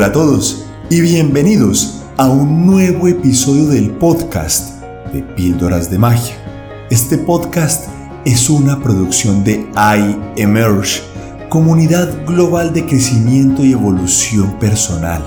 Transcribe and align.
Hola 0.00 0.08
a 0.08 0.12
todos 0.12 0.64
y 0.88 1.02
bienvenidos 1.02 2.00
a 2.16 2.30
un 2.30 2.64
nuevo 2.64 3.06
episodio 3.06 3.66
del 3.66 3.90
podcast 3.90 4.82
de 5.12 5.20
Píldoras 5.22 5.90
de 5.90 5.98
Magia. 5.98 6.36
Este 6.88 7.18
podcast 7.18 7.90
es 8.24 8.48
una 8.48 8.82
producción 8.82 9.44
de 9.44 9.66
iEmerge, 10.36 11.02
comunidad 11.50 12.24
global 12.24 12.72
de 12.72 12.86
crecimiento 12.86 13.62
y 13.62 13.72
evolución 13.72 14.58
personal. 14.58 15.22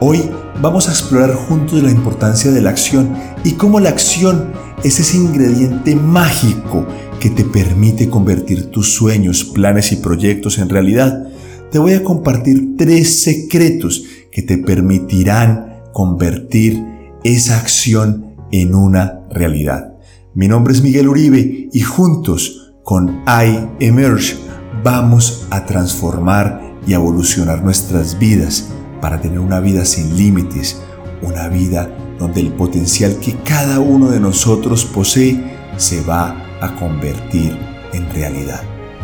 Hoy 0.00 0.28
vamos 0.60 0.88
a 0.88 0.90
explorar 0.90 1.32
juntos 1.36 1.80
la 1.80 1.92
importancia 1.92 2.50
de 2.50 2.60
la 2.60 2.70
acción 2.70 3.16
y 3.44 3.52
cómo 3.52 3.78
la 3.78 3.90
acción 3.90 4.54
es 4.82 4.98
ese 4.98 5.18
ingrediente 5.18 5.94
mágico 5.94 6.84
que 7.20 7.30
te 7.30 7.44
permite 7.44 8.10
convertir 8.10 8.72
tus 8.72 8.92
sueños, 8.92 9.44
planes 9.44 9.92
y 9.92 9.96
proyectos 9.98 10.58
en 10.58 10.68
realidad 10.68 11.28
te 11.70 11.78
voy 11.78 11.92
a 11.92 12.04
compartir 12.04 12.76
tres 12.76 13.22
secretos 13.22 14.04
que 14.32 14.42
te 14.42 14.58
permitirán 14.58 15.82
convertir 15.92 16.84
esa 17.24 17.58
acción 17.58 18.36
en 18.50 18.74
una 18.74 19.20
realidad. 19.30 19.94
Mi 20.34 20.48
nombre 20.48 20.72
es 20.72 20.82
Miguel 20.82 21.08
Uribe 21.08 21.68
y 21.72 21.80
juntos 21.80 22.74
con 22.84 23.22
iEmerge 23.26 24.36
vamos 24.82 25.46
a 25.50 25.66
transformar 25.66 26.78
y 26.86 26.94
evolucionar 26.94 27.62
nuestras 27.62 28.18
vidas 28.18 28.68
para 29.00 29.20
tener 29.20 29.40
una 29.40 29.60
vida 29.60 29.84
sin 29.84 30.16
límites, 30.16 30.80
una 31.22 31.48
vida 31.48 31.90
donde 32.18 32.40
el 32.40 32.52
potencial 32.52 33.18
que 33.18 33.34
cada 33.44 33.80
uno 33.80 34.10
de 34.10 34.20
nosotros 34.20 34.84
posee 34.84 35.42
se 35.76 36.00
va 36.02 36.46
a 36.60 36.74
convertir 36.76 37.56
en 37.92 38.08
realidad. 38.10 38.62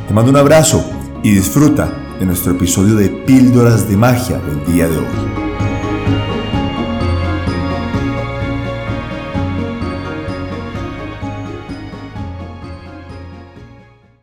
Te 0.08 0.14
mando 0.14 0.30
un 0.30 0.36
abrazo 0.36 0.84
y 1.22 1.30
disfruta 1.30 2.03
de 2.18 2.26
nuestro 2.26 2.52
episodio 2.52 2.94
de 2.94 3.08
Píldoras 3.08 3.88
de 3.88 3.96
Magia 3.96 4.38
del 4.38 4.64
día 4.72 4.88
de 4.88 4.98
hoy. 4.98 5.04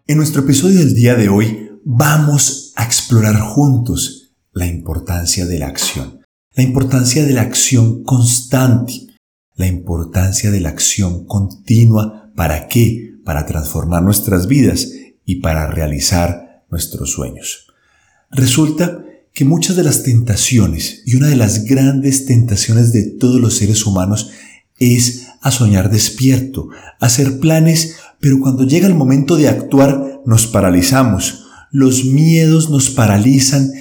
En 0.08 0.18
nuestro 0.18 0.44
episodio 0.44 0.80
del 0.80 0.96
día 0.96 1.16
de 1.16 1.28
hoy 1.28 1.70
vamos 1.84 2.74
a 2.78 2.86
explorar 2.86 3.40
juntos 3.42 4.36
la 4.54 4.68
importancia 4.68 5.46
de 5.46 5.60
la 5.60 5.68
acción, 5.68 6.22
la 6.54 6.64
importancia 6.64 7.26
de 7.26 7.34
la 7.34 7.42
acción 7.42 8.04
constante, 8.04 9.08
la 9.56 9.68
importancia 9.68 10.50
de 10.50 10.62
la 10.62 10.70
acción 10.70 11.26
continua. 11.26 12.32
¿Para 12.36 12.68
qué? 12.68 13.16
Para 13.26 13.46
transformar 13.46 14.02
nuestras 14.02 14.48
vidas 14.48 14.88
y 15.26 15.42
para 15.42 15.68
realizar 15.68 16.64
nuestros 16.70 17.12
sueños. 17.12 17.71
Resulta 18.32 19.06
que 19.34 19.46
muchas 19.46 19.76
de 19.76 19.84
las 19.84 20.04
tentaciones 20.04 21.04
y 21.06 21.16
una 21.16 21.28
de 21.28 21.36
las 21.36 21.66
grandes 21.66 22.26
tentaciones 22.26 22.92
de 22.94 23.04
todos 23.04 23.40
los 23.40 23.58
seres 23.58 23.86
humanos 23.86 24.32
es 24.78 25.28
a 25.42 25.52
soñar 25.52 25.92
despierto, 25.92 26.70
a 27.00 27.06
hacer 27.06 27.40
planes, 27.40 27.98
pero 28.20 28.40
cuando 28.40 28.66
llega 28.66 28.88
el 28.88 28.96
momento 28.96 29.36
de 29.36 29.48
actuar 29.48 30.22
nos 30.26 30.48
paralizamos, 30.48 31.46
los 31.72 32.06
miedos 32.06 32.70
nos 32.70 32.90
paralizan 32.90 33.72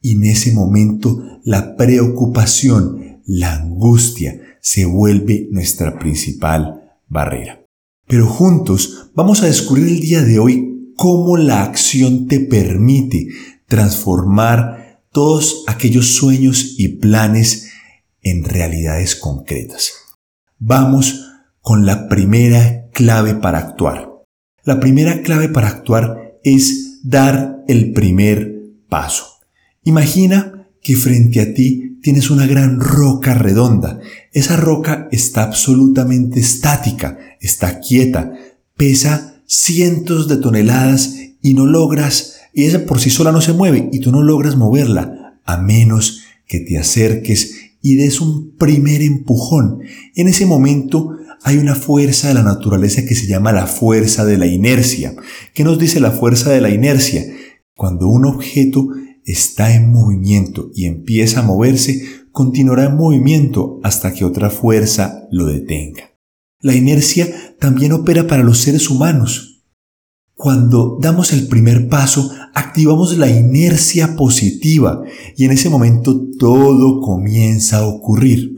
y 0.00 0.12
en 0.12 0.24
ese 0.24 0.52
momento 0.52 1.22
la 1.44 1.76
preocupación, 1.76 3.20
la 3.26 3.54
angustia 3.54 4.40
se 4.60 4.84
vuelve 4.84 5.48
nuestra 5.50 5.98
principal 5.98 6.94
barrera. 7.08 7.64
Pero 8.06 8.26
juntos 8.26 9.10
vamos 9.14 9.42
a 9.42 9.46
descubrir 9.46 9.86
el 9.86 10.00
día 10.00 10.22
de 10.22 10.38
hoy 10.38 10.92
cómo 10.96 11.36
la 11.36 11.62
acción 11.62 12.26
te 12.28 12.40
permite 12.40 13.28
transformar 13.70 15.00
todos 15.12 15.64
aquellos 15.68 16.14
sueños 16.14 16.74
y 16.76 16.88
planes 16.88 17.70
en 18.20 18.44
realidades 18.44 19.14
concretas. 19.16 19.92
Vamos 20.58 21.24
con 21.62 21.86
la 21.86 22.08
primera 22.08 22.88
clave 22.92 23.34
para 23.34 23.58
actuar. 23.58 24.10
La 24.64 24.80
primera 24.80 25.22
clave 25.22 25.48
para 25.48 25.68
actuar 25.68 26.38
es 26.42 27.00
dar 27.02 27.64
el 27.68 27.92
primer 27.92 28.52
paso. 28.88 29.24
Imagina 29.84 30.68
que 30.82 30.96
frente 30.96 31.40
a 31.40 31.54
ti 31.54 31.98
tienes 32.02 32.28
una 32.30 32.46
gran 32.46 32.80
roca 32.80 33.34
redonda. 33.34 34.00
Esa 34.32 34.56
roca 34.56 35.08
está 35.12 35.44
absolutamente 35.44 36.40
estática, 36.40 37.18
está 37.40 37.78
quieta, 37.78 38.32
pesa 38.76 39.42
cientos 39.46 40.28
de 40.28 40.38
toneladas 40.38 41.14
y 41.40 41.54
no 41.54 41.66
logras 41.66 42.39
ella 42.54 42.86
por 42.86 43.00
sí 43.00 43.10
sola 43.10 43.32
no 43.32 43.40
se 43.40 43.52
mueve 43.52 43.88
y 43.92 44.00
tú 44.00 44.12
no 44.12 44.22
logras 44.22 44.56
moverla 44.56 45.40
a 45.44 45.56
menos 45.58 46.22
que 46.46 46.60
te 46.60 46.78
acerques 46.78 47.54
y 47.82 47.96
des 47.96 48.20
un 48.20 48.56
primer 48.56 49.02
empujón. 49.02 49.80
En 50.14 50.28
ese 50.28 50.46
momento 50.46 51.16
hay 51.42 51.56
una 51.56 51.74
fuerza 51.74 52.28
de 52.28 52.34
la 52.34 52.42
naturaleza 52.42 53.04
que 53.04 53.14
se 53.14 53.26
llama 53.26 53.52
la 53.52 53.66
fuerza 53.66 54.24
de 54.24 54.36
la 54.36 54.46
inercia. 54.46 55.14
¿Qué 55.54 55.64
nos 55.64 55.78
dice 55.78 56.00
la 56.00 56.10
fuerza 56.10 56.50
de 56.50 56.60
la 56.60 56.70
inercia? 56.70 57.24
Cuando 57.74 58.08
un 58.08 58.26
objeto 58.26 58.88
está 59.24 59.74
en 59.74 59.90
movimiento 59.90 60.70
y 60.74 60.86
empieza 60.86 61.40
a 61.40 61.44
moverse, 61.44 62.04
continuará 62.32 62.84
en 62.84 62.96
movimiento 62.96 63.80
hasta 63.82 64.12
que 64.12 64.24
otra 64.24 64.50
fuerza 64.50 65.26
lo 65.30 65.46
detenga. 65.46 66.10
La 66.60 66.74
inercia 66.74 67.56
también 67.58 67.92
opera 67.92 68.26
para 68.26 68.42
los 68.42 68.58
seres 68.58 68.90
humanos. 68.90 69.49
Cuando 70.40 70.96
damos 70.98 71.34
el 71.34 71.48
primer 71.48 71.90
paso, 71.90 72.30
activamos 72.54 73.18
la 73.18 73.28
inercia 73.28 74.16
positiva 74.16 75.02
y 75.36 75.44
en 75.44 75.50
ese 75.50 75.68
momento 75.68 76.28
todo 76.38 77.02
comienza 77.02 77.76
a 77.76 77.86
ocurrir. 77.86 78.56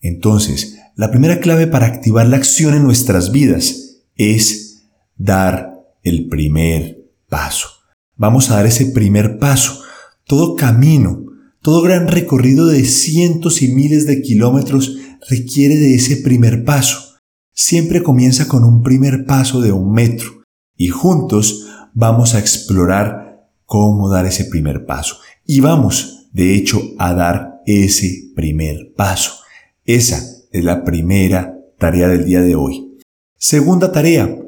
Entonces, 0.00 0.80
la 0.96 1.12
primera 1.12 1.38
clave 1.38 1.68
para 1.68 1.86
activar 1.86 2.26
la 2.26 2.38
acción 2.38 2.74
en 2.74 2.82
nuestras 2.82 3.30
vidas 3.30 4.00
es 4.16 4.82
dar 5.16 5.84
el 6.02 6.28
primer 6.28 7.08
paso. 7.28 7.68
Vamos 8.16 8.50
a 8.50 8.56
dar 8.56 8.66
ese 8.66 8.86
primer 8.86 9.38
paso. 9.38 9.80
Todo 10.26 10.56
camino, 10.56 11.22
todo 11.60 11.82
gran 11.82 12.08
recorrido 12.08 12.66
de 12.66 12.84
cientos 12.84 13.62
y 13.62 13.68
miles 13.68 14.08
de 14.08 14.22
kilómetros 14.22 14.96
requiere 15.30 15.76
de 15.76 15.94
ese 15.94 16.16
primer 16.16 16.64
paso. 16.64 17.14
Siempre 17.52 18.02
comienza 18.02 18.48
con 18.48 18.64
un 18.64 18.82
primer 18.82 19.24
paso 19.24 19.60
de 19.60 19.70
un 19.70 19.92
metro 19.92 20.41
y 20.76 20.88
juntos 20.88 21.66
vamos 21.94 22.34
a 22.34 22.38
explorar 22.38 23.48
cómo 23.66 24.10
dar 24.10 24.26
ese 24.26 24.44
primer 24.44 24.86
paso. 24.86 25.16
Y 25.46 25.60
vamos, 25.60 26.28
de 26.32 26.54
hecho, 26.54 26.80
a 26.98 27.14
dar 27.14 27.60
ese 27.66 28.32
primer 28.34 28.92
paso. 28.96 29.32
Esa 29.84 30.22
es 30.50 30.64
la 30.64 30.84
primera 30.84 31.58
tarea 31.78 32.08
del 32.08 32.24
día 32.24 32.40
de 32.40 32.54
hoy. 32.54 32.98
Segunda 33.36 33.92
tarea. 33.92 34.38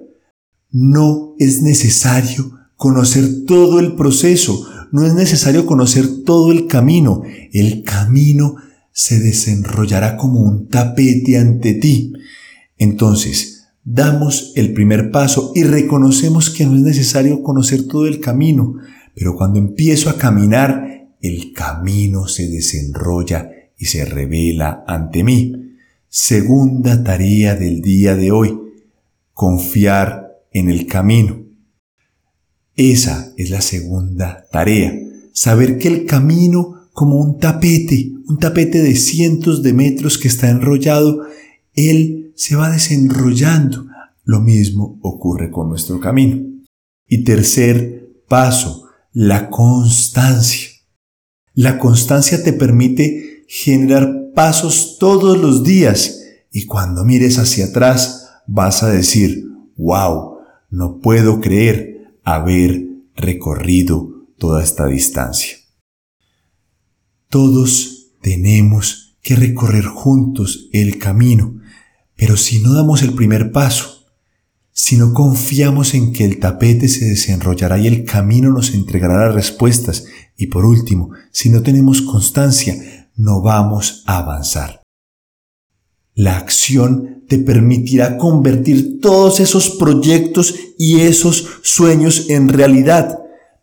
No 0.71 1.35
es 1.39 1.63
necesario 1.63 2.51
conocer 2.77 3.45
todo 3.47 3.79
el 3.79 3.95
proceso, 3.95 4.67
no 4.91 5.05
es 5.07 5.15
necesario 5.15 5.67
conocer 5.67 6.25
todo 6.25 6.53
el 6.53 6.67
camino. 6.67 7.23
El 7.53 7.83
camino 7.83 8.57
se 8.93 9.19
desenrollará 9.19 10.17
como 10.17 10.41
un 10.41 10.69
tapete 10.69 11.39
ante 11.39 11.75
ti. 11.75 12.13
Entonces, 12.77 13.54
damos 13.85 14.53
el 14.57 14.73
primer 14.73 15.11
paso 15.11 15.53
y 15.55 15.63
reconocemos 15.63 16.51
que 16.51 16.65
no 16.65 16.75
es 16.75 16.83
necesario 16.83 17.43
conocer 17.43 17.87
todo 17.87 18.07
el 18.07 18.19
camino, 18.19 18.77
pero 19.15 19.37
cuando 19.37 19.59
empiezo 19.59 20.11
a 20.11 20.17
caminar, 20.17 21.11
el 21.21 21.53
camino 21.53 22.27
se 22.27 22.49
desenrolla 22.49 23.51
y 23.79 23.85
se 23.87 24.05
revela 24.05 24.85
ante 24.87 25.23
mí. 25.23 25.77
Segunda 26.09 27.05
tarea 27.05 27.55
del 27.55 27.83
día 27.83 28.17
de 28.17 28.33
hoy, 28.33 28.59
confiar 29.33 30.39
en 30.53 30.71
el 30.71 30.87
camino. 30.87 31.43
Esa 32.77 33.33
es 33.37 33.51
la 33.51 33.61
segunda 33.61 34.47
tarea, 34.51 34.99
saber 35.33 35.79
que 35.79 35.89
el 35.89 36.07
camino 36.07 36.89
como 36.93 37.17
un 37.17 37.39
tapete, 37.39 38.13
un 38.29 38.39
tapete 38.39 38.81
de 38.81 38.95
cientos 38.95 39.63
de 39.63 39.73
metros 39.73 40.17
que 40.17 40.29
está 40.29 40.49
enrollado, 40.49 41.27
él 41.75 42.33
se 42.37 42.57
va 42.57 42.71
desenrollando. 42.71 43.87
Lo 44.25 44.41
mismo 44.41 44.99
ocurre 45.03 45.51
con 45.51 45.69
nuestro 45.69 46.01
camino. 46.01 46.43
Y 47.07 47.25
tercer 47.25 48.23
paso, 48.29 48.89
la 49.13 49.51
constancia. 49.51 50.71
La 51.53 51.79
constancia 51.79 52.43
te 52.43 52.53
permite 52.53 53.45
generar 53.49 54.33
pasos 54.35 54.97
todos 54.99 55.39
los 55.39 55.63
días 55.63 56.23
y 56.51 56.67
cuando 56.67 57.05
mires 57.05 57.39
hacia 57.39 57.67
atrás 57.67 58.31
vas 58.47 58.83
a 58.83 58.91
decir, 58.91 59.49
wow, 59.77 60.39
no 60.71 60.99
puedo 61.01 61.41
creer 61.41 62.19
haber 62.25 62.87
recorrido 63.15 64.27
toda 64.39 64.63
esta 64.63 64.87
distancia. 64.87 65.57
Todos 67.29 68.13
tenemos 68.21 69.04
que 69.25 69.35
recorrer 69.35 69.87
juntos 69.87 70.69
el 70.73 70.99
camino 70.99 71.55
pero 72.17 72.37
si 72.37 72.61
no 72.61 72.75
damos 72.75 73.03
el 73.03 73.13
primer 73.15 73.53
paso, 73.53 74.07
si 74.73 74.97
no 74.97 75.13
confiamos 75.13 75.95
en 75.95 76.13
que 76.13 76.25
el 76.25 76.39
tapete 76.39 76.89
se 76.89 77.07
desenrollará 77.07 77.79
y 77.79 77.87
el 77.87 78.05
camino 78.05 78.51
nos 78.51 78.75
entregará 78.75 79.27
las 79.27 79.35
respuestas, 79.35 80.05
y 80.37 80.49
por 80.49 80.65
último, 80.65 81.11
si 81.31 81.49
no 81.49 81.63
tenemos 81.63 82.03
constancia, 82.03 83.11
no 83.17 83.41
vamos 83.41 84.03
a 84.07 84.19
avanzar. 84.19 84.83
La 86.15 86.37
acción 86.37 87.25
te 87.29 87.39
permitirá 87.39 88.17
convertir 88.19 89.01
todos 89.01 89.41
esos 89.41 89.71
proyectos 89.71 90.55
y 90.79 91.01
esos 91.01 91.49
sueños 91.63 92.27
en 92.29 92.49
realidad. 92.49 93.19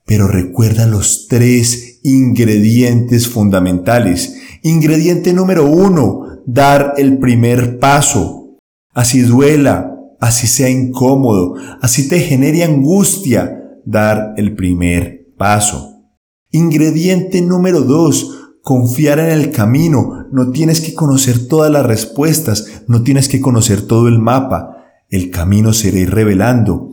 Pero 0.06 0.28
recuerda 0.28 0.86
los 0.86 1.28
tres 1.28 1.91
ingredientes 2.04 3.28
fundamentales. 3.28 4.38
Ingrediente 4.64 5.34
número 5.34 5.66
uno, 5.66 6.42
dar 6.46 6.94
el 6.98 7.18
primer 7.18 7.80
paso. 7.80 8.58
Así 8.94 9.22
duela, 9.22 9.96
así 10.20 10.48
sea 10.48 10.70
incómodo, 10.70 11.56
así 11.82 12.08
te 12.08 12.20
genere 12.20 12.64
angustia, 12.64 13.60
dar 13.86 14.34
el 14.38 14.56
primer 14.56 15.28
paso. 15.38 16.04
Ingrediente 16.52 17.42
número 17.42 17.82
dos, 17.82 18.54
confiar 18.62 19.20
en 19.20 19.30
el 19.30 19.52
camino. 19.52 20.28
No 20.32 20.52
tienes 20.52 20.82
que 20.82 20.94
conocer 20.94 21.48
todas 21.48 21.72
las 21.72 21.86
respuestas, 21.86 22.84
no 22.88 23.04
tienes 23.04 23.30
que 23.30 23.42
conocer 23.42 23.82
todo 23.82 24.08
el 24.08 24.20
mapa. 24.20 24.78
El 25.10 25.30
camino 25.30 25.74
será 25.74 26.00
ir 26.00 26.12
revelando. 26.12 26.90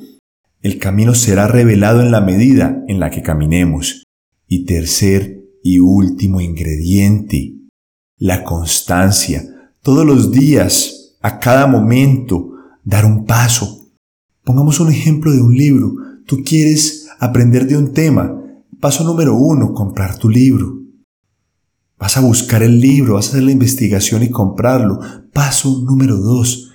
El 0.61 0.79
camino 0.79 1.15
será 1.15 1.47
revelado 1.47 2.01
en 2.01 2.11
la 2.11 2.21
medida 2.21 2.83
en 2.89 2.99
la 2.99 3.11
que 3.11 3.23
caminemos. 3.23 4.05
Y 4.49 4.65
tercer 4.65 5.45
y 5.63 5.79
último 5.79 6.41
ingrediente, 6.41 7.55
la 8.17 8.43
constancia. 8.43 9.45
Todos 9.83 10.05
los 10.05 10.33
días, 10.33 11.17
a 11.21 11.39
cada 11.39 11.67
momento, 11.67 12.53
dar 12.85 13.05
un 13.05 13.27
paso. 13.27 13.91
Pongamos 14.43 14.81
un 14.81 14.91
ejemplo 14.91 15.31
de 15.31 15.43
un 15.43 15.55
libro. 15.55 15.95
Tú 16.27 16.43
quieres 16.45 17.07
aprender 17.21 17.67
de 17.67 17.77
un 17.77 17.93
tema. 17.93 18.35
Paso 18.81 19.05
número 19.05 19.37
uno, 19.37 19.73
comprar 19.75 20.19
tu 20.19 20.29
libro. 20.29 20.79
Vas 21.99 22.17
a 22.17 22.21
buscar 22.21 22.63
el 22.63 22.81
libro, 22.81 23.15
vas 23.15 23.27
a 23.27 23.31
hacer 23.31 23.43
la 23.43 23.53
investigación 23.53 24.23
y 24.23 24.31
comprarlo. 24.31 25.01
Paso 25.33 25.83
número 25.83 26.17
dos, 26.17 26.71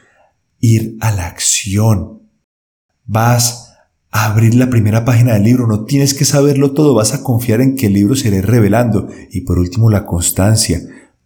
ir 0.59 0.97
a 0.99 1.11
la 1.11 1.27
acción. 1.27 2.21
Vas 3.05 3.72
abrir 4.13 4.53
la 4.53 4.69
primera 4.69 5.03
página 5.05 5.33
del 5.33 5.43
libro, 5.43 5.65
no 5.65 5.85
tienes 5.85 6.13
que 6.13 6.23
saberlo 6.23 6.71
todo, 6.73 6.93
vas 6.93 7.15
a 7.15 7.23
confiar 7.23 7.61
en 7.61 7.75
que 7.75 7.87
el 7.87 7.93
libro 7.93 8.15
se 8.15 8.27
irá 8.27 8.41
revelando. 8.41 9.09
Y 9.31 9.41
por 9.41 9.57
último, 9.57 9.89
la 9.89 10.05
constancia. 10.05 10.79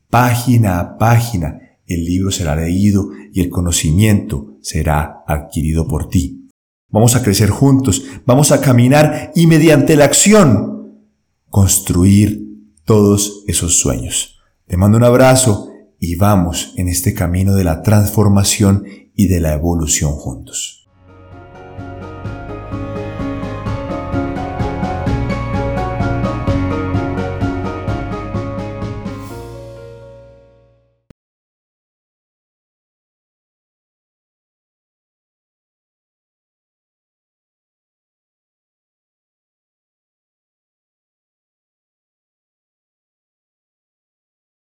Página 0.09 0.79
a 0.79 0.97
página, 0.97 1.59
el 1.85 2.05
libro 2.05 2.31
será 2.31 2.55
leído 2.55 3.09
y 3.33 3.41
el 3.41 3.49
conocimiento 3.49 4.57
será 4.61 5.23
adquirido 5.27 5.85
por 5.85 6.07
ti. 6.07 6.49
Vamos 6.89 7.17
a 7.17 7.23
crecer 7.23 7.49
juntos, 7.49 8.05
vamos 8.25 8.53
a 8.53 8.61
caminar 8.61 9.33
y 9.35 9.47
mediante 9.47 9.97
la 9.97 10.05
acción 10.05 11.03
construir 11.49 12.47
todos 12.85 13.43
esos 13.47 13.77
sueños. 13.77 14.39
Te 14.65 14.77
mando 14.77 14.97
un 14.97 15.03
abrazo 15.03 15.69
y 15.99 16.15
vamos 16.15 16.73
en 16.77 16.87
este 16.87 17.13
camino 17.13 17.53
de 17.53 17.65
la 17.65 17.81
transformación 17.81 18.85
y 19.13 19.27
de 19.27 19.41
la 19.41 19.53
evolución 19.53 20.13
juntos. 20.13 20.86